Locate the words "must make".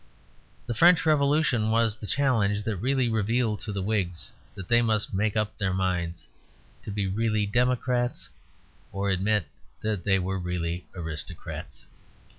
4.81-5.37